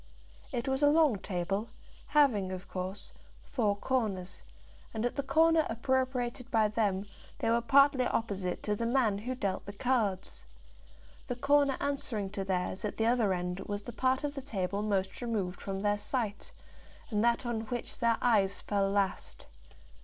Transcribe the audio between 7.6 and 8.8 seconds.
partly opposite to